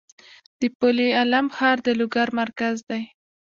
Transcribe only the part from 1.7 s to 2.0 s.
د